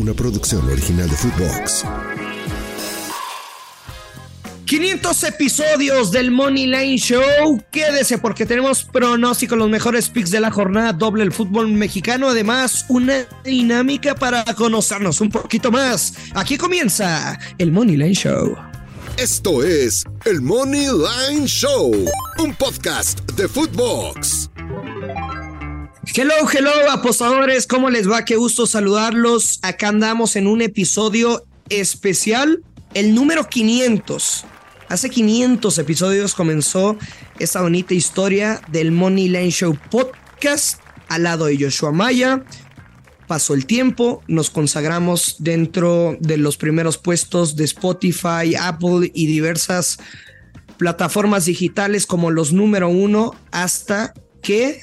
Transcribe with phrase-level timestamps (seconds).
[0.00, 1.84] Una producción original de Footbox.
[4.64, 7.62] 500 episodios del Money Line Show.
[7.70, 12.30] Quédese porque tenemos pronóstico, los mejores picks de la jornada doble el fútbol mexicano.
[12.30, 16.14] Además, una dinámica para conocernos un poquito más.
[16.34, 18.56] Aquí comienza el Money Line Show.
[19.18, 21.92] Esto es el Money Line Show,
[22.38, 24.49] un podcast de Footbox.
[26.12, 27.68] Hello, hello, apostadores.
[27.68, 28.24] ¿Cómo les va?
[28.24, 29.60] Qué gusto saludarlos.
[29.62, 34.44] Acá andamos en un episodio especial, el número 500.
[34.88, 36.98] Hace 500 episodios comenzó
[37.38, 42.42] esta bonita historia del Money Line Show podcast al lado de Joshua Maya.
[43.28, 49.98] Pasó el tiempo, nos consagramos dentro de los primeros puestos de Spotify, Apple y diversas
[50.76, 54.82] plataformas digitales como los número uno hasta que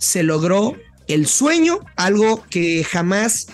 [0.00, 3.48] se logró el sueño, algo que jamás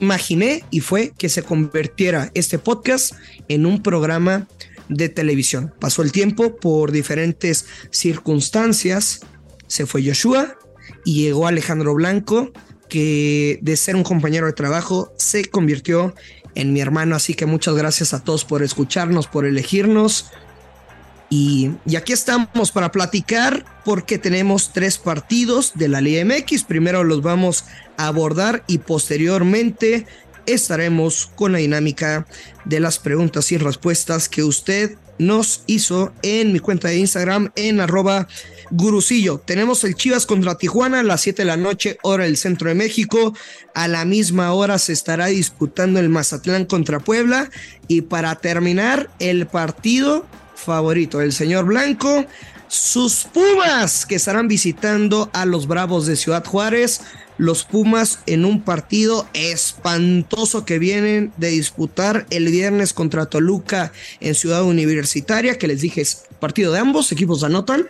[0.00, 3.14] imaginé y fue que se convirtiera este podcast
[3.48, 4.46] en un programa
[4.88, 5.74] de televisión.
[5.80, 9.20] Pasó el tiempo por diferentes circunstancias,
[9.66, 10.56] se fue Joshua
[11.04, 12.52] y llegó Alejandro Blanco,
[12.88, 16.14] que de ser un compañero de trabajo se convirtió
[16.54, 20.26] en mi hermano, así que muchas gracias a todos por escucharnos, por elegirnos.
[21.36, 26.62] Y, aquí estamos para platicar porque tenemos tres partidos de la Liga MX.
[26.62, 27.64] Primero los vamos
[27.96, 30.06] a abordar y posteriormente
[30.46, 32.24] estaremos con la dinámica
[32.64, 37.80] de las preguntas y respuestas que usted nos hizo en mi cuenta de Instagram en
[37.80, 38.28] arroba
[38.70, 39.38] gurusillo.
[39.44, 42.76] Tenemos el Chivas contra Tijuana a las 7 de la noche, hora del centro de
[42.76, 43.34] México.
[43.74, 47.50] A la misma hora se estará disputando el Mazatlán contra Puebla.
[47.88, 52.24] Y para terminar, el partido favorito del señor Blanco,
[52.68, 57.02] sus Pumas que estarán visitando a los Bravos de Ciudad Juárez.
[57.36, 64.36] Los Pumas en un partido espantoso que vienen de disputar el viernes contra Toluca en
[64.36, 67.88] Ciudad Universitaria, que les dije es partido de ambos, equipos anotan,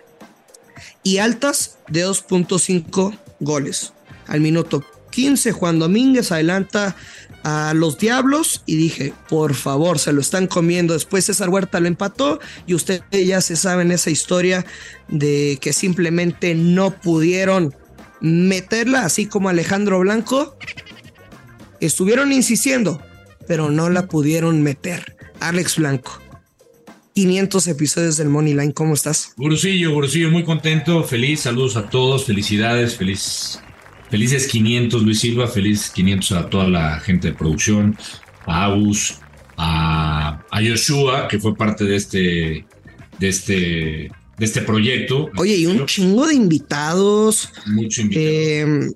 [1.03, 3.93] y altas de 2.5 goles.
[4.27, 6.97] Al minuto 15, Juan Domínguez adelanta
[7.45, 10.95] a los Diablos y dije, por favor, se lo están comiendo.
[10.95, 14.65] Después César Huerta lo empató y ustedes ya se saben esa historia
[15.09, 17.75] de que simplemente no pudieron
[18.21, 20.57] meterla, así como Alejandro Blanco.
[21.81, 23.03] Estuvieron insistiendo,
[23.47, 25.17] pero no la pudieron meter.
[25.41, 26.21] Alex Blanco.
[27.15, 29.35] 500 episodios del Money Line, ¿cómo estás?
[29.37, 33.61] Gurusillo, Gurusillo, muy contento, feliz, saludos a todos, felicidades, feliz,
[34.11, 37.97] felices 500 Luis Silva, feliz 500 a toda la gente de producción,
[38.47, 39.19] a Agus,
[39.57, 42.67] a, a Yoshua, que fue parte de este,
[43.19, 45.31] de este, de este proyecto.
[45.37, 47.51] Oye, y un chingo de invitados.
[47.67, 48.25] Mucho invitado.
[48.27, 48.91] Eh,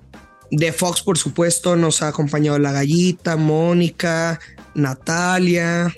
[0.50, 4.40] de Fox, por supuesto, nos ha acompañado La Gallita, Mónica,
[4.74, 5.94] Natalia,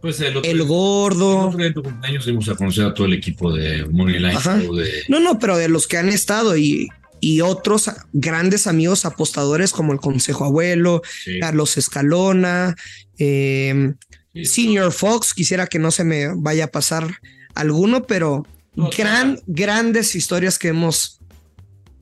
[0.00, 1.38] Pues el, otro, El el Gordo.
[1.46, 5.02] otro día de tu cumpleaños fuimos a conocer a todo el equipo de Money de-
[5.08, 6.88] No, no, pero de los que han estado y,
[7.20, 12.76] y otros grandes amigos apostadores como el Consejo Abuelo, sí, Carlos Escalona,
[13.18, 13.92] eh,
[14.32, 14.44] sí.
[14.44, 17.20] Senior Fox, quisiera que no se me vaya a pasar
[17.54, 21.19] alguno, pero No, gran, grandes historias que hemos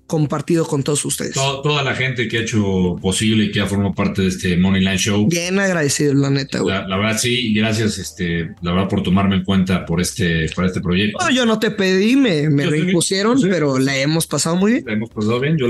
[0.08, 1.34] compartido con todos ustedes.
[1.34, 4.56] To- toda la gente que ha hecho posible y que ha formado parte de este
[4.56, 5.28] Money Line Show.
[5.28, 6.74] Bien agradecido, la neta, güey.
[6.74, 10.66] La, la verdad sí, gracias, este, la verdad por tomarme en cuenta por este, para
[10.66, 11.18] este proyecto.
[11.22, 14.84] No, yo no te pedí, me, me reimpusieron, pero la hemos pasado muy bien.
[14.86, 15.56] La hemos pasado bien.
[15.56, 15.66] Yo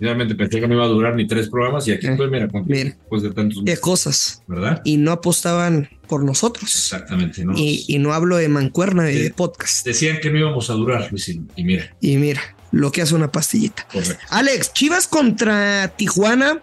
[0.00, 2.48] realmente pensé que no iba a durar ni tres programas y aquí Eh, estoy, mira,
[2.48, 2.84] con- mira.
[2.96, 4.42] después de tantos cosas.
[4.48, 4.80] ¿verdad?
[4.84, 6.64] Y no apostaban por nosotros.
[6.74, 7.52] Exactamente, ¿no?
[7.56, 9.32] Y, y no hablo de mancuerna, de Sí.
[9.36, 9.84] podcast.
[9.86, 12.40] Decían que no íbamos a durar, Luis, y mira, Y mira,
[12.72, 13.86] lo que hace una pastillita.
[13.92, 14.24] correcto.
[14.30, 16.60] Alex, Chivas contra Tijuana.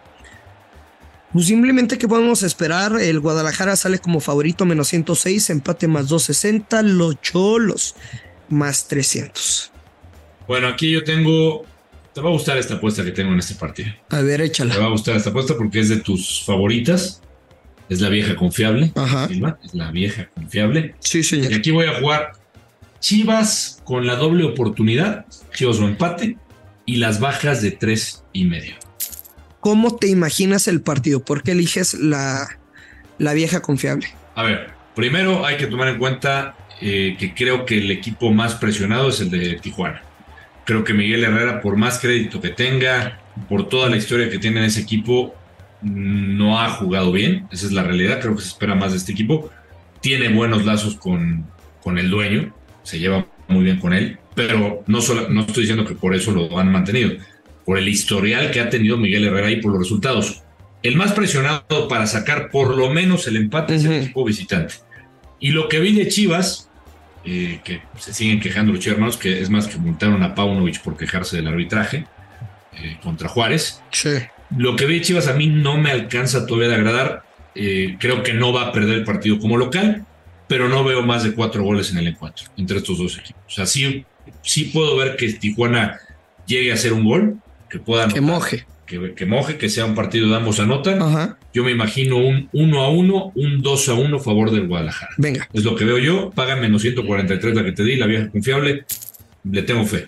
[1.31, 2.99] Pues simplemente que podemos esperar.
[2.99, 6.81] El Guadalajara sale como favorito menos 106, empate más 260.
[6.81, 7.95] Los Cholos
[8.49, 9.71] más 300.
[10.47, 11.65] Bueno, aquí yo tengo.
[12.15, 13.91] Te va a gustar esta apuesta que tengo en este partido.
[14.09, 14.75] A ver, Te échala.
[14.79, 17.21] va a gustar esta apuesta porque es de tus favoritas.
[17.87, 18.91] Es la vieja confiable.
[18.95, 19.27] Ajá.
[19.27, 20.95] Silva, Es la vieja confiable.
[20.99, 21.53] Sí, Y señor.
[21.53, 22.31] aquí voy a jugar
[22.99, 26.37] Chivas con la doble oportunidad, Chivas o empate,
[26.85, 28.75] y las bajas de tres y medio.
[29.59, 31.23] ¿cómo te imaginas el partido?
[31.23, 32.47] ¿Por qué eliges la,
[33.17, 34.07] la vieja confiable?
[34.35, 38.55] A ver, primero hay que tomar en cuenta eh, que creo que el equipo más
[38.55, 40.01] presionado es el de Tijuana.
[40.65, 44.59] Creo que Miguel Herrera, por más crédito que tenga, por toda la historia que tiene
[44.59, 45.35] en ese equipo,
[45.81, 47.47] no ha jugado bien.
[47.51, 48.19] Esa es la realidad.
[48.21, 49.49] Creo que se espera más de este equipo.
[50.01, 51.45] Tiene buenos lazos con,
[51.81, 52.53] con el dueño.
[52.89, 54.17] Se lleva muy bien con él.
[54.33, 57.11] Pero no, solo, no estoy diciendo que por eso lo han mantenido.
[57.65, 60.41] Por el historial que ha tenido Miguel Herrera y por los resultados.
[60.81, 64.75] El más presionado para sacar por lo menos el empate es el equipo visitante.
[65.39, 66.67] Y lo que vi de Chivas,
[67.25, 70.97] eh, que se siguen quejando los hermanos, que es más que multaron a Paunovic por
[70.97, 72.07] quejarse del arbitraje
[72.73, 73.83] eh, contra Juárez.
[73.91, 74.17] Sí.
[74.57, 77.23] Lo que vi de Chivas a mí no me alcanza todavía de agradar.
[77.53, 80.05] Eh, creo que no va a perder el partido como local,
[80.49, 83.41] pero no veo más de cuatro goles en el encuentro entre estos dos equipos.
[83.47, 84.03] O sea, sí,
[84.41, 85.97] sí puedo ver que Tijuana
[86.45, 87.37] llegue a hacer un gol,
[87.69, 88.65] que pueda Que moje.
[88.85, 91.01] que, que moje, que sea un partido de ambos anotan.
[91.01, 91.37] Ajá.
[91.53, 95.11] Yo me imagino un 1 a 1, un 2 a 1 a favor del Guadalajara.
[95.17, 95.47] Venga.
[95.53, 96.31] Es lo que veo yo.
[96.31, 98.85] Pagan menos 143 la que te di, la vieja confiable.
[99.43, 100.07] Le tengo fe.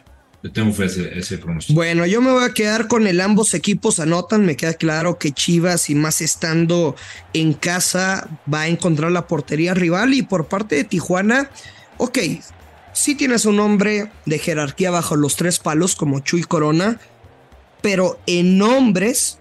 [0.49, 1.75] Tengo fe ese, ese pronóstico.
[1.75, 4.43] Bueno, yo me voy a quedar con el ambos equipos anotan.
[4.43, 6.95] Me queda claro que Chivas, y más estando
[7.33, 10.15] en casa, va a encontrar la portería rival.
[10.15, 11.51] Y por parte de Tijuana,
[11.97, 12.17] ok,
[12.93, 16.99] sí tienes un hombre de jerarquía bajo los tres palos como Chuy Corona,
[17.81, 19.37] pero en nombres,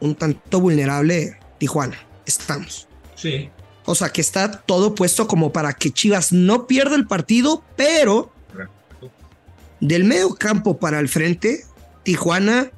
[0.00, 1.96] un tanto vulnerable Tijuana.
[2.26, 2.88] Estamos.
[3.14, 3.48] Sí.
[3.84, 8.33] O sea que está todo puesto como para que Chivas no pierda el partido, pero
[9.80, 11.64] del medio campo para el frente,
[12.02, 12.70] Tijuana,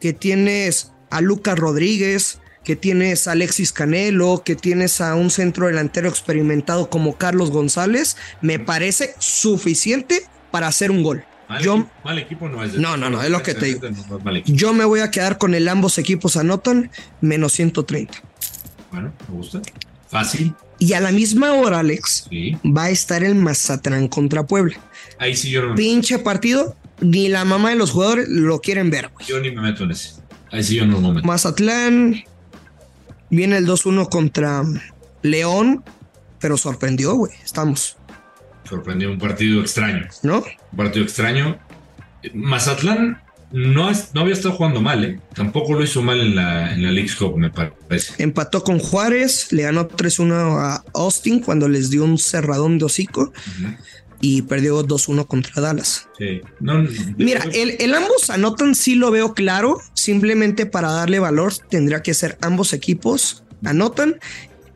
[0.00, 5.66] que tienes a Lucas Rodríguez, que tienes a Alexis Canelo, que tienes a un centro
[5.66, 11.24] delantero experimentado como Carlos González, me parece suficiente para hacer un gol.
[11.48, 12.72] Mal, Yo, equipo, mal equipo no es.
[12.72, 13.80] de- No, no, no, es lo que te digo.
[14.46, 16.90] Yo me voy a quedar con el ambos equipos anotan
[17.20, 18.14] menos 130.
[18.90, 19.60] Bueno, me gusta.
[20.08, 20.54] Fácil.
[20.78, 22.56] Y a la misma hora, Alex, Sí.
[22.64, 24.76] va a estar el Mazatlán contra Puebla.
[25.18, 29.08] Ahí sí yo no, Pinche partido, ni la mamá de los jugadores lo quieren ver,
[29.12, 29.26] güey.
[29.26, 30.14] yo ni me meto en ese.
[30.50, 31.26] Ahí sí yo no me meto.
[31.26, 32.22] Mazatlán
[33.30, 34.62] viene el 2-1 contra
[35.22, 35.82] León,
[36.40, 37.32] pero sorprendió, güey.
[37.44, 37.96] Estamos,
[38.68, 40.06] Sorprendió un partido extraño.
[40.22, 40.38] ¿no?
[40.72, 41.58] Un partido extraño.
[42.32, 43.20] Mazatlán
[43.52, 45.20] no, es- no había estado jugando mal, ¿eh?
[45.34, 48.20] Tampoco lo hizo mal en la, en la League's Cup, me parece.
[48.22, 53.32] Empató con Juárez, le ganó 3-1 a Austin cuando les dio un cerradón de hocico
[54.26, 56.08] y perdió 2-1 contra Dallas.
[56.16, 56.40] Sí.
[56.58, 56.82] No,
[57.18, 62.14] Mira, el, el ambos anotan sí lo veo claro, simplemente para darle valor tendría que
[62.14, 64.18] ser ambos equipos anotan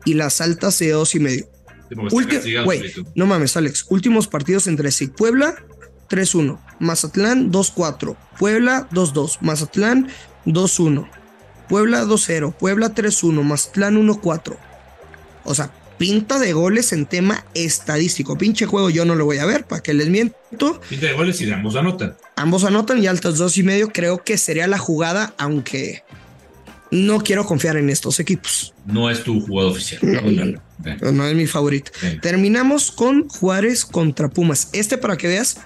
[0.05, 1.49] y las altas de dos y medio.
[2.11, 3.03] solito.
[3.15, 3.87] no mames, Alex.
[3.89, 5.07] Últimos partidos entre sí.
[5.07, 5.55] Puebla
[6.11, 6.59] 3-1.
[6.77, 8.15] Mazatlán 2-4.
[8.37, 9.39] Puebla 2-2.
[9.41, 10.09] Mazatlán
[10.45, 11.09] 2-1.
[11.67, 12.53] Puebla 2-0.
[12.53, 13.41] Puebla 3-1.
[13.41, 14.57] Mazatlán 1-4.
[15.43, 18.35] O sea, pinta de goles en tema estadístico.
[18.37, 20.81] Pinche juego yo no lo voy a ver, para que les miento.
[20.89, 22.15] Pinta de goles y de ambos anotan.
[22.35, 23.89] Ambos anotan y altas dos y medio.
[23.89, 26.03] Creo que sería la jugada, aunque
[26.89, 28.73] no quiero confiar en estos equipos.
[28.87, 29.99] No es tu jugada oficial.
[30.01, 31.11] No, no, no.
[31.11, 31.91] No es mi favorito.
[32.01, 32.19] Bien.
[32.21, 34.69] Terminamos con Juárez contra Pumas.
[34.73, 35.57] Este, para que veas,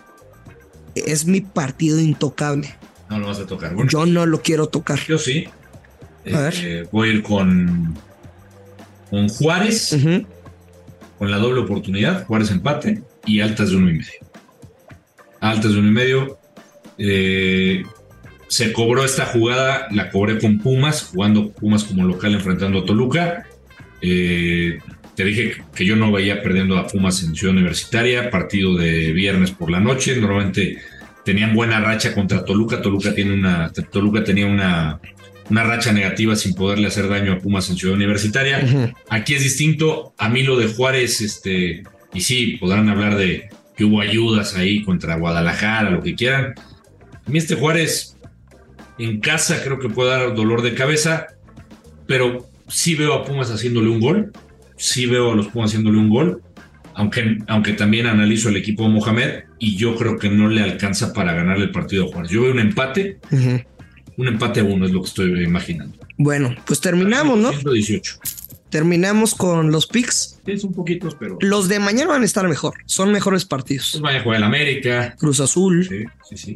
[0.95, 2.75] es mi partido intocable.
[3.09, 3.73] No lo vas a tocar.
[3.75, 4.99] Bueno, Yo no lo quiero tocar.
[5.07, 5.47] yo sí.
[6.33, 6.53] A ver.
[6.57, 7.95] Eh, voy a ir con,
[9.09, 10.25] con Juárez, Ujú.
[11.17, 14.19] Con la doble oportunidad, Juárez empate y altas de uno y medio.
[15.39, 16.39] Altas de uno y medio.
[16.97, 17.83] Eh,
[18.47, 23.47] se cobró esta jugada, la cobré con Pumas, jugando Pumas como local enfrentando a Toluca.
[24.01, 24.77] Eh,
[25.15, 29.51] te dije que yo no veía perdiendo a Pumas en Ciudad Universitaria, partido de viernes
[29.51, 30.15] por la noche.
[30.17, 30.77] Normalmente
[31.25, 32.81] tenían buena racha contra Toluca.
[32.81, 34.99] Toluca tiene una, Toluca tenía una,
[35.49, 38.93] una racha negativa sin poderle hacer daño a Pumas en Ciudad Universitaria.
[39.09, 40.13] Aquí es distinto.
[40.17, 41.83] A mí lo de Juárez, este,
[42.13, 46.53] y sí, podrán hablar de que hubo ayudas ahí contra Guadalajara, lo que quieran.
[47.25, 48.17] A mí este Juárez
[48.97, 51.27] en casa creo que puede dar dolor de cabeza,
[52.07, 54.31] pero sí veo a Pumas haciéndole un gol.
[54.77, 56.41] Sí veo a los Pumas haciéndole un gol.
[56.95, 61.11] Aunque, aunque también analizo el equipo de Mohamed y yo creo que no le alcanza
[61.11, 62.31] para ganarle el partido a Juárez.
[62.31, 63.17] Yo veo un empate.
[64.17, 65.97] Un empate a uno es lo que estoy imaginando.
[66.17, 67.51] Bueno, pues terminamos, ¿no?
[67.51, 68.19] 118.
[68.69, 70.39] Terminamos con los picks.
[70.47, 71.37] Es un poquito, pero.
[71.41, 72.73] Los de mañana van a estar mejor.
[72.85, 74.01] Son mejores Pues partidos.
[74.01, 75.15] vaya a jugar el América.
[75.19, 75.87] Cruz Azul.
[75.87, 76.55] Sí, sí, sí.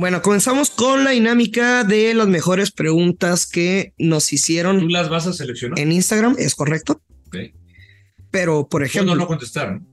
[0.00, 5.26] Bueno, comenzamos con la dinámica de las mejores preguntas que nos ¿Tú hicieron las vas
[5.26, 5.78] a seleccionar?
[5.78, 7.02] en Instagram, es correcto.
[8.30, 9.36] Pero, por ejemplo, Puedo no
[9.68, 9.86] ¿no?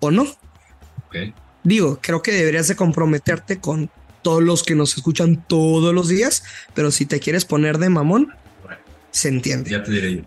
[0.00, 1.34] o no, Ok.
[1.62, 3.90] digo, creo que deberías de comprometerte con
[4.22, 6.42] todos los que nos escuchan todos los días,
[6.74, 8.34] pero si te quieres poner de mamón,
[9.12, 9.70] se entiende.
[9.70, 10.22] Ya te diré yo.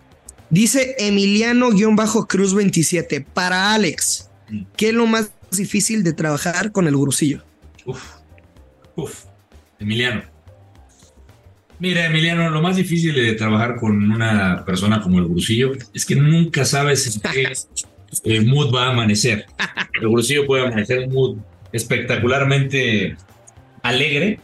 [0.48, 4.62] Dice Emiliano-Cruz 27, para Alex, Mm.
[4.74, 7.42] ¿qué es lo más difícil de trabajar con el gurusillo?
[7.84, 8.15] Uf.
[8.96, 9.24] Uf.
[9.78, 10.22] Emiliano.
[11.78, 16.16] Mira, Emiliano, lo más difícil de trabajar con una persona como el Gurusillo es que
[16.16, 19.46] nunca sabes en qué mood va a amanecer.
[20.00, 21.36] El Gurusillo puede amanecer un mood
[21.72, 23.16] espectacularmente
[23.82, 24.40] alegre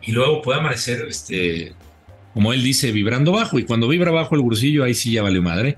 [0.00, 1.74] y luego puede amanecer, este,
[2.32, 3.58] como él dice, vibrando bajo.
[3.58, 5.76] Y cuando vibra bajo el Gurusillo, ahí sí ya vale madre.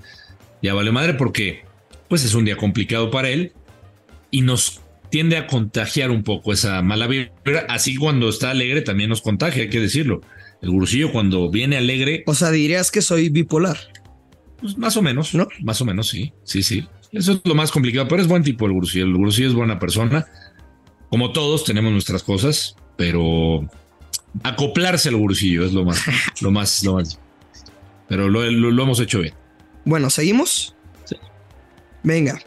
[0.61, 1.65] Ya vale madre porque
[2.07, 3.51] pues es un día complicado para él
[4.31, 4.81] y nos
[5.15, 7.31] tiende a contagiar un poco esa mala vibra.
[7.69, 10.19] Así cuando está alegre también nos contagia, hay que decirlo.
[10.61, 13.77] El gurusillo cuando viene alegre, O sea, dirías que soy bipolar.
[14.59, 15.47] pues más o menos, ¿No?
[15.61, 16.85] Más o menos, sí, sí, sí.
[17.13, 19.05] Eso es lo más complicado, pero es buen tipo el gurusillo.
[19.05, 20.25] El gurusillo es buena persona.
[21.09, 23.69] Como todos tenemos nuestras cosas, pero
[24.43, 26.03] acoplarse al gurusillo es lo más,
[26.41, 27.17] lo más, lo más.
[28.09, 29.33] Pero lo, lo- lo hemos hecho bien.
[29.85, 30.75] Bueno, ¿seguimos?
[31.05, 31.15] Sí.
[32.03, 32.37] Venga.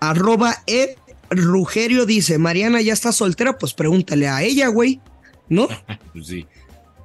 [0.00, 0.90] Arroba Ed
[1.30, 5.00] Rugerio dice, Mariana ya está soltera, pues pregúntale a ella, güey.
[5.48, 5.68] ¿No?
[6.12, 6.46] Pues sí.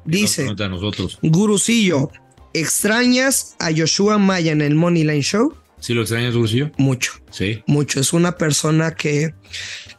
[0.05, 1.19] Dice, Nos a nosotros.
[1.21, 2.09] Gurusillo,
[2.53, 5.53] ¿extrañas a Joshua Maya en el Money Line Show?
[5.79, 6.71] ¿Sí lo extrañas, gurusillo?
[6.77, 7.63] Mucho, Sí.
[7.67, 7.99] mucho.
[7.99, 9.33] Es una persona que,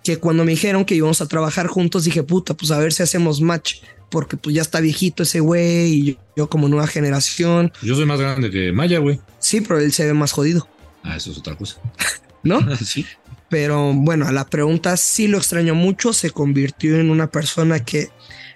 [0.04, 3.02] que cuando me dijeron que íbamos a trabajar juntos, dije, puta, pues a ver si
[3.02, 3.76] hacemos match.
[4.10, 7.72] Porque pues ya está viejito ese güey y yo, yo como nueva generación.
[7.82, 9.18] Yo soy más grande que Maya, güey.
[9.38, 10.68] Sí, pero él se ve más jodido,
[11.02, 11.80] Ah, eso es otra cosa.
[12.42, 12.60] ¿no?
[12.84, 13.06] sí.
[13.52, 16.14] Pero bueno, a la pregunta sí lo extraño mucho.
[16.14, 18.08] Se convirtió en una persona que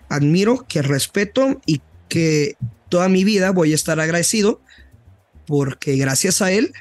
[0.09, 2.57] admiro, que respeto y que
[2.89, 4.63] toda mi vida voy a estar agradecido
[5.47, 6.73] porque gracias a él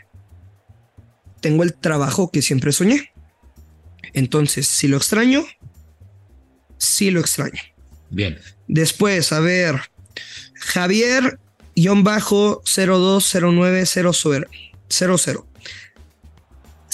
[1.42, 3.12] tengo el trabajo que siempre soñé.
[4.14, 5.44] Entonces, si lo extraño,
[6.78, 7.60] sí lo extraño.
[8.12, 8.40] Bien.
[8.70, 9.82] Después, a ver,
[10.54, 11.38] Javier,
[11.76, 14.48] guion bajo 020900.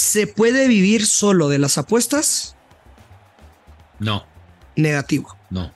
[0.01, 2.55] ¿Se puede vivir solo de las apuestas?
[4.00, 4.25] No,
[4.75, 5.38] Negativo.
[5.51, 5.72] no.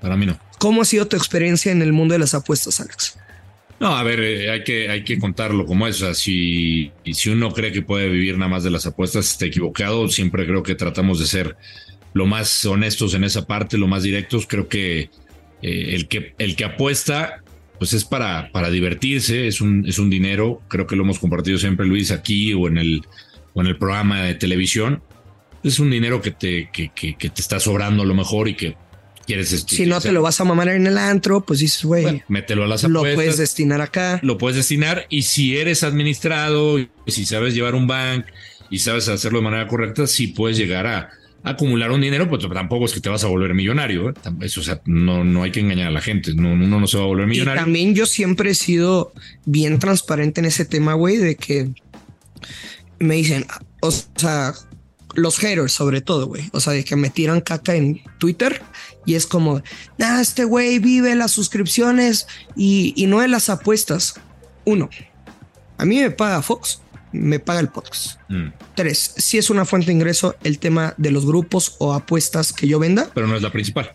[0.00, 0.36] Para mí no.
[0.58, 3.16] ¿Cómo ha sido tu experiencia en el mundo de las apuestas, Alex?
[3.78, 6.02] No, a ver, eh, hay, que, hay que contarlo como es.
[6.02, 9.46] O sea, si, si uno cree que puede vivir nada más de las apuestas, está
[9.46, 10.08] equivocado.
[10.08, 11.56] Siempre creo que tratamos de ser
[12.14, 14.46] lo más honestos en esa parte, lo más directos.
[14.48, 15.10] Creo que
[15.62, 17.42] eh, el que el que apuesta,
[17.78, 20.62] pues es para, para divertirse, es un, es un dinero.
[20.66, 23.02] Creo que lo hemos compartido siempre, Luis, aquí o en el,
[23.58, 25.02] o en el programa de televisión.
[25.64, 28.54] Es un dinero que te, que, que, que te está sobrando a lo mejor y
[28.54, 28.76] que
[29.26, 29.64] quieres.
[29.66, 32.62] Si no te lo vas a mamar en el antro, pues dices, güey, bueno, mételo
[32.62, 34.20] a las lo apuestas puedes destinar acá.
[34.22, 38.26] lo puedes destinar y si eres administrado y si sabes llevar un bank
[38.70, 41.10] y sabes hacerlo de manera correcta, sí puedes llegar a,
[41.42, 44.10] acumular un dinero, pues tampoco es que te vas a volver millonario.
[44.10, 44.14] ¿eh?
[44.40, 46.34] Eso, o sea, no, no hay que engañar a la gente.
[46.34, 47.62] No, uno no se va a volver Y millonario.
[47.62, 49.12] también yo siempre he sido
[49.44, 51.70] bien transparente en ese tema, güey, de que
[52.98, 53.46] me dicen,
[53.80, 54.54] o sea,
[55.14, 58.62] los haters sobre todo, güey, o sea, de que me tiran caca en Twitter
[59.06, 59.62] y es como,
[59.96, 62.26] nah, este güey vive las suscripciones
[62.56, 64.14] y, y no de las apuestas.
[64.64, 64.90] Uno,
[65.78, 68.20] a mí me paga Fox, me paga el podcast.
[68.28, 72.52] Mm, Tres, si es una fuente de ingreso el tema de los grupos o apuestas
[72.52, 73.10] que yo venda.
[73.14, 73.92] pero no es la principal.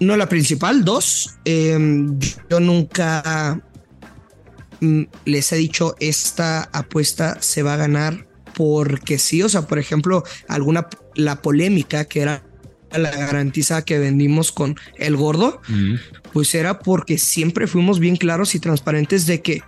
[0.00, 0.84] No la principal.
[0.84, 1.78] Dos, eh,
[2.48, 3.60] yo nunca
[4.80, 8.26] mm, les he dicho esta apuesta se va a ganar
[8.60, 9.42] porque sí.
[9.42, 12.44] O sea, por ejemplo, alguna la polémica que era
[12.92, 15.62] la garantizada que vendimos con el gordo,
[16.34, 19.62] pues era porque siempre fuimos bien claros y transparentes de que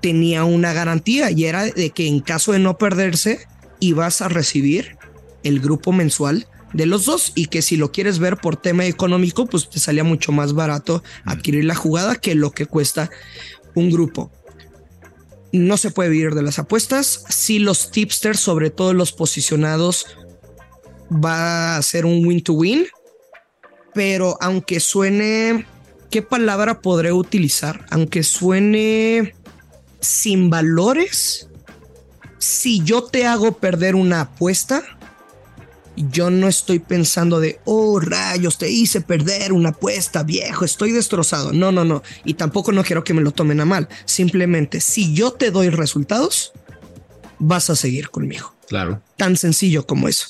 [0.00, 3.46] tenía una garantía y era de que en caso de no perderse
[3.80, 4.96] ibas a recibir
[5.42, 9.44] el grupo mensual de los dos y que si lo quieres ver por tema económico,
[9.44, 13.10] pues te salía mucho más barato adquirir la jugada que lo que cuesta
[13.74, 14.32] un grupo.
[15.52, 17.24] No se puede vivir de las apuestas.
[17.28, 20.06] Si los tipsters, sobre todo los posicionados,
[21.12, 22.86] va a ser un win to win.
[23.94, 25.66] Pero aunque suene,
[26.10, 27.86] ¿qué palabra podré utilizar?
[27.90, 29.34] Aunque suene
[30.00, 31.48] sin valores,
[32.38, 34.97] si yo te hago perder una apuesta,
[36.10, 41.52] yo no estoy pensando de, oh rayos, te hice perder una apuesta, viejo, estoy destrozado.
[41.52, 42.02] No, no, no.
[42.24, 43.88] Y tampoco no quiero que me lo tomen a mal.
[44.04, 46.52] Simplemente, si yo te doy resultados,
[47.38, 48.54] vas a seguir conmigo.
[48.68, 49.02] Claro.
[49.16, 50.26] Tan sencillo como eso.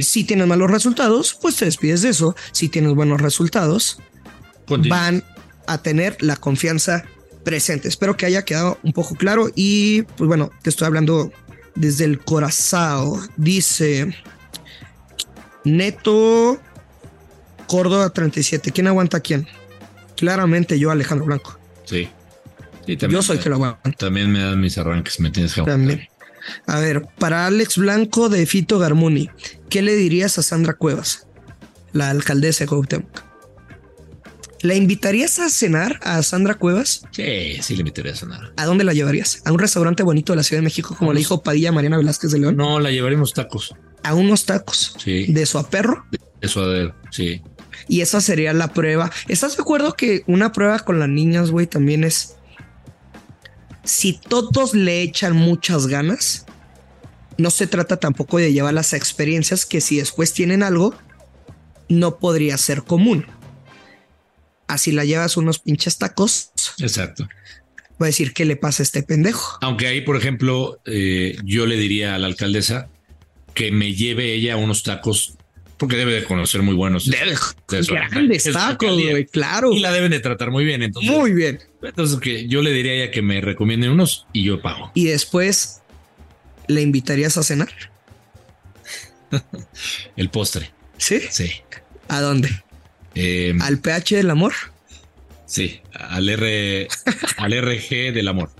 [0.00, 2.34] Si tienes malos resultados, pues te despides de eso.
[2.52, 3.98] Si tienes buenos resultados,
[4.88, 5.22] van
[5.66, 7.04] a tener la confianza
[7.44, 7.88] presente.
[7.88, 11.30] Espero que haya quedado un poco claro y pues bueno, te estoy hablando
[11.74, 13.30] desde el corazón.
[13.36, 14.14] Dice
[15.64, 16.60] Neto
[17.66, 18.72] Córdoba 37.
[18.72, 19.46] ¿Quién aguanta a quién?
[20.16, 21.58] Claramente yo, Alejandro Blanco.
[21.84, 22.08] Sí.
[22.86, 23.90] yo soy que lo aguanto.
[23.92, 26.08] También me dan mis arranques, me tienes que También.
[26.66, 29.30] A ver, para Alex Blanco de Fito Garmuni,
[29.68, 31.26] ¿qué le dirías a Sandra Cuevas,
[31.92, 33.31] la alcaldesa de Cuauhtémoc?
[34.62, 37.02] ¿La invitarías a cenar a Sandra Cuevas?
[37.10, 38.52] Sí, sí le invitaría a cenar.
[38.56, 39.42] ¿A dónde la llevarías?
[39.44, 42.30] ¿A un restaurante bonito de la Ciudad de México, como le dijo Padilla Mariana Velázquez
[42.30, 42.56] de León?
[42.56, 43.74] No, la llevaríamos tacos.
[44.04, 44.94] A unos tacos.
[45.02, 45.32] Sí.
[45.32, 46.06] ¿De su aperro?
[46.40, 47.42] De su aperro, sí.
[47.88, 49.10] Y esa sería la prueba.
[49.26, 52.36] ¿Estás de acuerdo que una prueba con las niñas, güey, también es...
[53.82, 56.46] Si todos le echan muchas ganas,
[57.36, 60.94] no se trata tampoco de llevar las experiencias que si después tienen algo,
[61.88, 63.26] no podría ser común
[64.72, 66.50] así la llevas unos pinches tacos.
[66.78, 67.28] Exacto.
[67.98, 69.58] Voy a decir qué le pasa a este pendejo.
[69.60, 72.88] Aunque ahí, por ejemplo, eh, yo le diría a la alcaldesa
[73.54, 75.36] que me lleve ella unos tacos
[75.82, 77.06] porque debe de conocer muy buenos.
[77.06, 77.34] Debe
[77.88, 79.72] grandes tacos, güey, claro.
[79.72, 80.80] Y la deben de tratar muy bien.
[80.80, 81.58] Entonces, muy bien.
[81.82, 84.92] Entonces, que yo le diría a ella que me recomiende unos y yo pago.
[84.94, 85.80] Y después
[86.68, 87.72] le invitarías a cenar.
[90.16, 90.70] El postre.
[90.98, 91.20] ¿Sí?
[91.30, 91.50] Sí.
[92.06, 92.62] ¿A dónde?
[93.14, 94.52] Em, ¿Al pH del amor?
[95.46, 96.88] Sí, al R,
[97.36, 98.50] al RG del amor.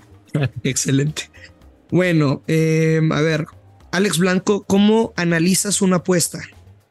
[0.63, 1.31] Excelente.
[1.91, 3.47] Bueno, em, a ver,
[3.93, 6.41] Alex Blanco, ¿cómo analizas una apuesta?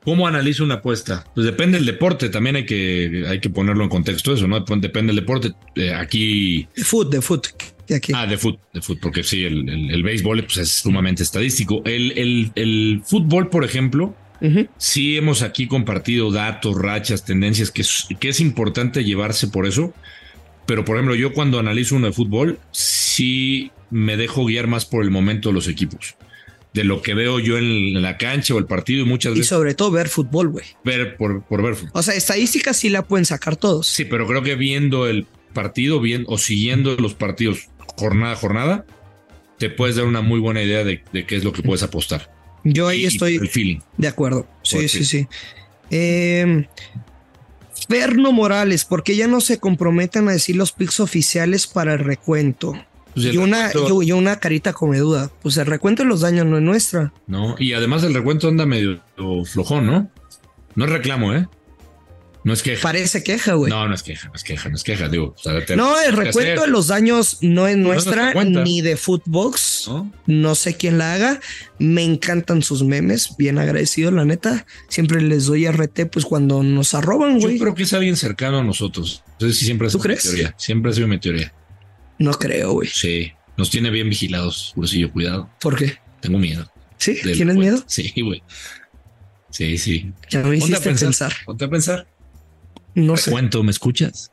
[0.04, 1.26] ¿Cómo analizo una apuesta?
[1.36, 4.60] Pues depende del deporte, también hay que, hay que ponerlo en contexto eso, ¿no?
[4.60, 5.52] Depende del deporte.
[5.76, 6.68] Eh, aquí...
[6.76, 7.48] De foot, de foot.
[7.96, 8.14] Aquí.
[8.16, 11.84] Ah, de foot, de foot, porque sí, el, béisbol pues, es sumamente estadístico.
[11.86, 14.16] El, el, el fútbol, por ejemplo,
[14.78, 19.94] Sí hemos aquí compartido datos, rachas, tendencias, que es, que es importante llevarse por eso.
[20.66, 25.04] Pero, por ejemplo, yo cuando analizo uno de fútbol, sí me dejo guiar más por
[25.04, 26.16] el momento de los equipos.
[26.74, 29.48] De lo que veo yo en la cancha o el partido y muchas veces.
[29.48, 30.66] Y sobre todo ver fútbol, güey.
[30.86, 31.92] Ver por, por ver fútbol.
[31.94, 33.88] O sea, estadísticas sí la pueden sacar todos.
[33.88, 38.86] Sí, pero creo que viendo el partido bien o siguiendo los partidos jornada a jornada,
[39.58, 42.31] te puedes dar una muy buena idea de, de qué es lo que puedes apostar.
[42.64, 43.40] Yo ahí estoy
[43.98, 44.48] de acuerdo.
[44.64, 45.28] Sí, sí, sí.
[45.90, 46.68] Eh,
[47.90, 52.74] Ferno Morales, porque ya no se comprometen a decir los picks oficiales para el recuento?
[53.14, 55.30] Pues y, una, yo, una carita come duda.
[55.42, 57.14] Pues el recuento de los daños no es nuestra.
[57.28, 59.02] No, y además el recuento anda medio
[59.46, 60.10] flojón, ¿no?
[60.76, 61.48] No es reclamo, ¿eh?
[62.44, 62.82] No es queja.
[62.82, 63.72] Parece queja, güey.
[63.72, 65.10] No, no es queja, no es queja, no es queja.
[65.10, 65.36] Digo,
[65.76, 69.90] no, el recuento de los daños no es nuestra, ni de Footbox.
[70.26, 70.56] ¿No?
[70.56, 71.40] sé quién la haga.
[71.78, 73.36] Me encantan sus memes.
[73.38, 74.66] Bien agradecido, la neta.
[74.88, 77.58] Siempre les doy RT, pues cuando nos arroban, güey.
[77.58, 79.24] Yo creo que es alguien cercano a nosotros.
[79.34, 80.24] Entonces, sí, siempre ¿Tú crees?
[80.24, 80.56] Teoría.
[80.58, 81.54] Siempre ha sido mi teoría.
[82.18, 82.90] No creo, güey.
[82.92, 83.32] Sí.
[83.58, 85.50] Nos tiene bien vigilados, yo cuidado.
[85.60, 85.98] ¿Por qué?
[86.22, 86.72] Tengo miedo.
[86.98, 87.20] ¿Sí?
[87.22, 87.84] ¿Tienes miedo?
[87.88, 88.44] Sí, güey.
[89.50, 90.14] Sí, sí.
[90.30, 91.34] Ya me hiciste pensar.
[91.46, 92.08] Ponte a pensar.
[92.96, 93.30] No sé.
[93.30, 94.32] Recuento, ¿me escuchas?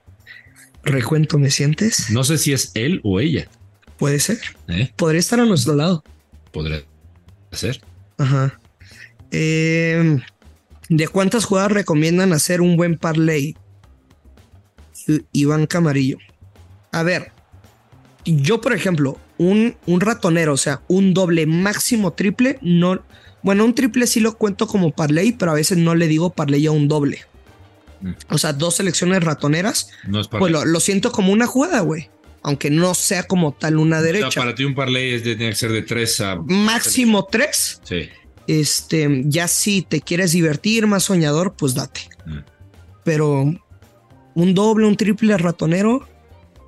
[0.83, 2.11] Recuento, ¿me sientes?
[2.11, 3.49] No sé si es él o ella.
[3.99, 4.39] Puede ser.
[4.69, 4.93] ¿Eh?
[4.97, 6.05] Podría estar a nuestro lado.
[6.53, 6.83] Podría
[7.53, 7.81] ser.
[8.17, 8.59] Ajá.
[9.31, 10.21] Em,
[10.89, 13.57] ¿De cuántas jugadas recomiendan hacer un buen parlay?
[15.33, 16.19] Iván Camarillo.
[16.93, 17.33] A ver,
[18.25, 23.03] yo, por ejemplo, un, un ratonero, o sea, un doble máximo triple, no.
[23.43, 26.67] Bueno, un triple sí lo cuento como parlay, pero a veces no le digo parlay
[26.67, 27.21] a un doble.
[28.31, 29.91] O sea, dos selecciones ratoneras.
[30.31, 32.11] pues lo, siento como una jugada, güey.
[32.43, 34.41] Aunque no sea como tal una derecha.
[34.41, 36.37] para ti un parlay es de, tiene que ser de tres a...
[36.37, 37.81] Máximo tres.
[37.83, 38.09] Sí.
[38.47, 42.03] Este, ya si te quieres divertir, más soñador, pues date.
[42.25, 42.39] Mm.
[43.05, 43.55] Pero
[44.35, 46.09] un doble, un triple ratonero,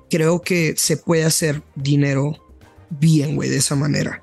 [0.09, 2.37] creo que se puede hacer dinero
[2.89, 4.21] bien, güey, de esa manera.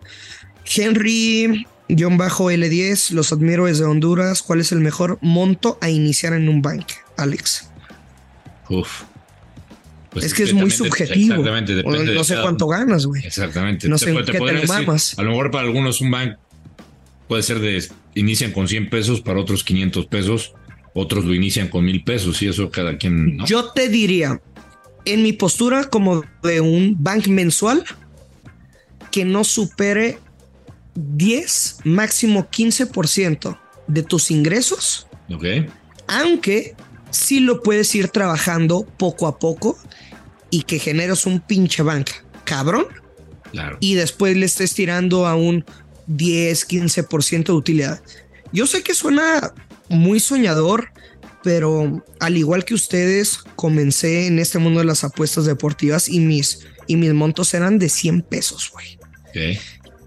[0.77, 4.43] Henry, guion bajo L10, los admiro desde Honduras.
[4.43, 6.85] ¿Cuál es el mejor monto a iniciar en un bank,
[7.17, 7.71] Alex?
[8.69, 9.03] Uf.
[10.11, 11.35] Pues es que es muy subjetivo.
[11.35, 13.25] Exactamente, depende no sé cada- cuánto ganas, güey.
[13.27, 13.89] Exactamente.
[13.89, 15.19] No sé Te- qué te decir, mamas.
[15.19, 16.37] A lo mejor para algunos un bank
[17.29, 20.55] puede ser de inician con 100 pesos, para otros 500 pesos,
[20.95, 23.37] otros lo inician con 1000 pesos y eso cada quien.
[23.37, 23.47] ¿no?
[23.47, 24.41] Yo te diría,
[25.05, 27.85] en mi postura como de un bank mensual,
[29.11, 30.19] que no supere
[31.17, 35.45] 10, máximo 15% de tus ingresos, Ok.
[36.09, 36.75] aunque
[37.11, 39.79] sí lo puedes ir trabajando poco a poco
[40.51, 42.11] y que generes un pinche bank
[42.45, 42.87] cabrón
[43.53, 43.79] Claro.
[43.81, 45.65] y después le estés tirando a un
[46.07, 48.03] 10, 15% de utilidad.
[48.53, 49.53] Yo sé que suena
[49.89, 50.91] muy soñador,
[51.43, 56.67] pero al igual que ustedes, comencé en este mundo de las apuestas deportivas y mis,
[56.87, 58.99] y mis montos eran de 100 pesos, güey.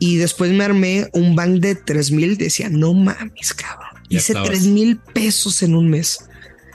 [0.04, 2.36] Y después me armé un bank de 3 mil.
[2.36, 4.02] Decía, no mames, cabrón.
[4.10, 4.50] Ya Hice estabas.
[4.50, 6.26] 3 mil pesos en un mes.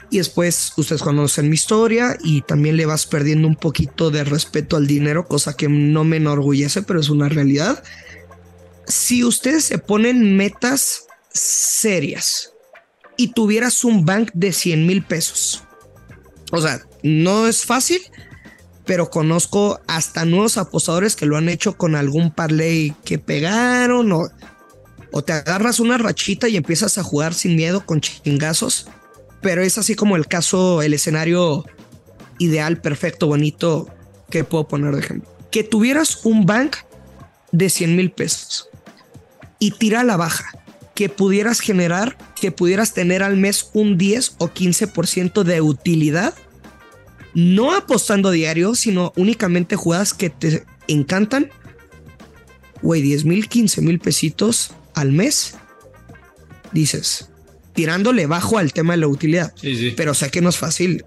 [0.09, 4.77] Y después ustedes conocen mi historia y también le vas perdiendo un poquito de respeto
[4.77, 7.83] al dinero, cosa que no me enorgullece, pero es una realidad.
[8.87, 12.53] Si ustedes se ponen metas serias
[13.17, 15.65] y tuvieras un bank de 100 mil pesos,
[16.53, 17.99] o sea, no es fácil,
[18.87, 24.31] pero conozco hasta nuevos apostadores que lo han hecho con algún parlay que pegaron o,
[25.21, 28.87] te agarras una rachita y empiezas a jugar sin miedo con chingazos.
[29.41, 31.65] Pero es así como el caso, el escenario
[32.37, 33.89] ideal, perfecto, bonito
[34.29, 35.29] que puedo poner de ejemplo.
[35.51, 36.77] Que tuvieras un bank
[37.51, 38.69] de 100 mil pesos
[39.59, 40.51] y tira a la baja,
[40.93, 46.35] que pudieras generar, que pudieras tener al mes un 10 o 15% de utilidad
[47.39, 51.51] no apostando diario, sino únicamente jugadas que te encantan.
[52.81, 55.55] Güey, 10 mil, 15 mil pesitos al mes.
[56.71, 57.29] Dices,
[57.73, 59.53] tirándole bajo al tema de la utilidad.
[59.55, 59.93] Sí, sí.
[59.95, 61.05] Pero sé que no es fácil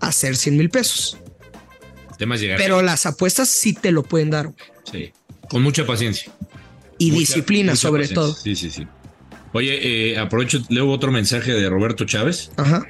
[0.00, 1.18] hacer 100 mil pesos.
[2.10, 2.58] El tema es llegar.
[2.58, 4.52] Pero las apuestas sí te lo pueden dar.
[4.90, 5.12] Sí.
[5.50, 6.32] Con mucha paciencia.
[6.96, 8.14] Y Mucha- disciplina mucha sobre paciencia.
[8.14, 8.34] todo.
[8.34, 8.86] Sí, sí, sí.
[9.52, 12.86] Oye, eh, aprovecho, leo otro mensaje de Roberto Chávez Ajá.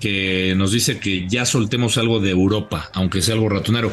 [0.00, 3.92] Que nos dice que ya soltemos algo de Europa, aunque sea algo ratonero.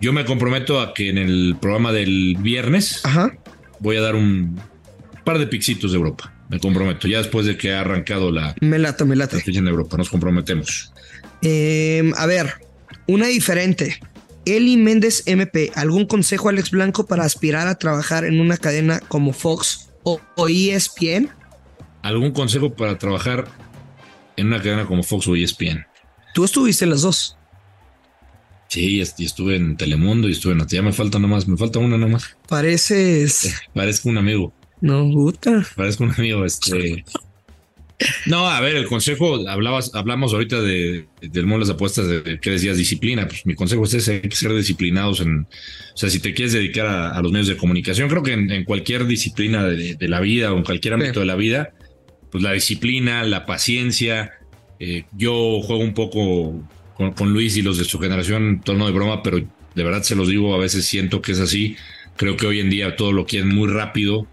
[0.00, 3.36] Yo me comprometo a que en el programa del viernes Ajá.
[3.78, 4.58] voy a dar un
[5.24, 6.32] par de pixitos de Europa.
[6.48, 7.08] Me comprometo.
[7.08, 9.40] Ya después de que ha arrancado la, Me late, me la late.
[9.40, 10.92] fecha en Europa, nos comprometemos.
[11.42, 12.54] Eh, a ver,
[13.06, 13.98] una diferente.
[14.44, 19.32] Eli Méndez MP, ¿algún consejo Alex Blanco para aspirar a trabajar en una cadena como
[19.32, 21.30] Fox o, o ESPN?
[22.02, 23.46] ¿Algún consejo para trabajar
[24.36, 25.84] en una cadena como Fox o ESPN?
[26.34, 27.36] Tú estuviste en las dos.
[28.68, 31.98] Sí, y estuve en Telemundo y estuve en Ya me falta nomás, me falta una
[31.98, 32.36] nomás.
[32.48, 33.54] Pareces.
[33.74, 34.54] Parezco un amigo.
[34.80, 35.66] No, puta.
[35.76, 37.04] Parezco un amigo, este.
[38.26, 42.20] No, a ver, el consejo, hablabas, hablamos ahorita de, del mundo de las apuestas, de,
[42.22, 43.28] de que decías disciplina.
[43.28, 46.52] Pues mi consejo es ese, hay que ser disciplinados en, o sea, si te quieres
[46.52, 50.08] dedicar a, a los medios de comunicación, creo que en, en cualquier disciplina de, de
[50.08, 51.20] la vida o en cualquier ámbito Sí.
[51.20, 51.74] de la vida,
[52.32, 54.32] pues la disciplina, la paciencia.
[54.80, 56.60] eh, yo juego un poco
[56.96, 60.02] con, con Luis y los de su generación, en tono de broma, pero de verdad
[60.02, 61.76] se los digo, a veces siento que es así.
[62.16, 64.26] Creo que hoy en día todo lo quieren muy rápido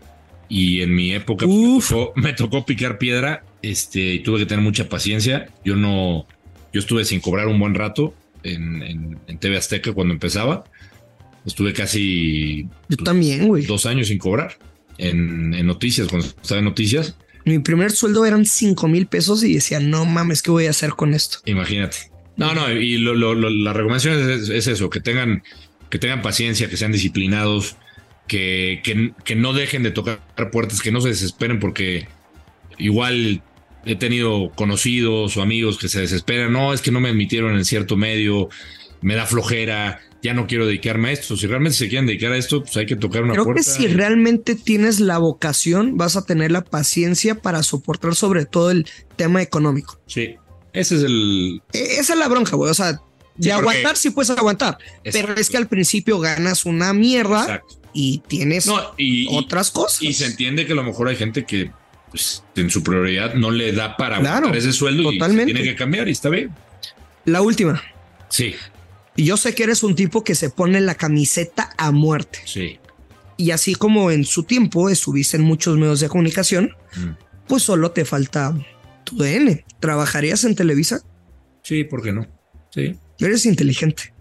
[0.48, 4.46] y en mi época pues, me tocó, me tocó picar piedra este, y tuve que
[4.48, 5.50] tener mucha paciencia.
[5.64, 6.26] Yo no,
[6.74, 10.64] yo estuve sin cobrar un buen rato en, en, en TV Azteca cuando empezaba.
[11.46, 14.58] Estuve casi Yo también, dos años sin cobrar
[14.98, 17.16] en, en noticias, cuando estaba en noticias.
[17.46, 20.92] Mi primer sueldo eran 5 mil pesos y decía, no mames, ¿qué voy a hacer
[20.92, 21.40] con esto?
[21.46, 21.98] Imagínate.
[22.38, 25.44] No, no, y lo, lo- lo- la recomendación es, es eso, que tengan,
[25.90, 27.76] que tengan paciencia, que sean disciplinados,
[28.28, 30.20] que, que, que no dejen de tocar
[30.52, 32.08] puertas, que no se desesperen porque
[32.78, 33.42] igual
[33.86, 37.66] he tenido conocidos o amigos que se desesperan, no, es que no me admitieron en
[37.66, 38.50] cierto medio,
[39.02, 41.38] me da flojera, ya no quiero dedicarme a esto.
[41.38, 43.62] Si realmente se quieren dedicar a esto, pues hay que tocar una Creo puerta.
[43.62, 48.72] que si realmente tienes la vocación, vas a tener la paciencia para soportar sobre todo
[48.72, 50.00] el tema económico.
[50.08, 50.36] Sí,
[50.74, 51.62] ese es el...
[51.74, 52.70] E- Esa es la bronca, güey.
[52.70, 53.02] O sea, de Sí,
[53.38, 57.76] porque- aguantar sí puedes aguantar, pero es que al principio ganas una mierda Exacto.
[57.94, 60.04] y tienes No, y, y- otras cosas.
[60.04, 61.72] Y se entiende que a lo mejor hay gente que
[62.12, 65.52] pues, en su prioridad no le da para Claro, aguantar ese sueldo totalmente.
[65.52, 66.52] y tiene que cambiar y está bien.
[67.26, 67.82] La última.
[68.30, 68.56] Sí,
[69.20, 72.40] Y yo sé que eres un tipo que se pone la camiseta a muerte.
[72.46, 72.80] sí.
[73.38, 77.12] Y así como en su tiempo estuviste en muchos medios de comunicación, Mm.
[77.48, 78.54] pues solo te falta
[79.06, 79.64] tu DN.
[79.80, 81.02] ¿Trabajarías en Televisa?
[81.64, 82.28] Sí, ¿por qué no?
[82.76, 82.98] Sí.
[83.18, 84.14] Eres inteligente.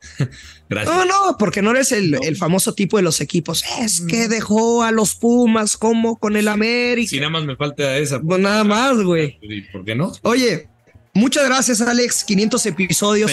[0.68, 0.94] Gracias.
[0.94, 3.64] No, no, porque no eres el, el famoso tipo de los equipos.
[3.80, 7.10] Es que dejó a los Pumas como con el América.
[7.10, 8.20] Si nada más me falta esa.
[8.20, 9.36] Pues nada más, güey.
[9.42, 10.12] ¿Y ¿Por qué no?
[10.22, 10.68] Oye,
[11.14, 12.24] muchas gracias, Alex.
[12.24, 13.32] 500 episodios,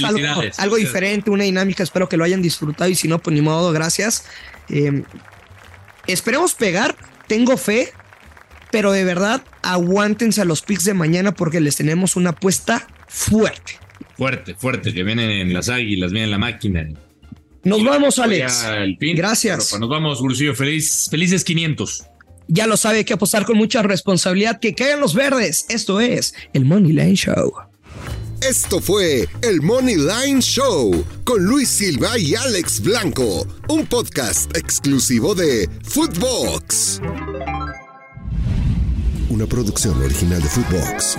[0.58, 1.84] algo, diferente, una dinámica.
[1.84, 4.26] Espero que lo hayan disfrutado y si no, pues ni modo, gracias.
[4.70, 5.04] Eh,
[6.08, 6.96] esperemos pegar.
[7.28, 7.92] Tengo fe,
[8.72, 13.80] pero de verdad, aguántense a los picks de mañana porque les tenemos una apuesta fuerte.
[14.16, 16.88] Fuerte, fuerte, que vienen las águilas, viene la máquina.
[17.64, 18.66] Nos vamos, Alex.
[19.00, 19.70] Gracias.
[19.70, 20.56] Pues, nos vamos, Bursillo.
[20.56, 22.08] Feliz, felices 500.
[22.48, 24.60] Ya lo sabe, que apostar con mucha responsabilidad.
[24.60, 25.66] Que caigan los verdes.
[25.70, 27.54] Esto es el Money Line Show.
[28.42, 35.34] Esto fue el Money Line Show con Luis Silva y Alex Blanco, un podcast exclusivo
[35.34, 37.02] de Footbox.
[39.30, 41.18] Una producción original de Footbox.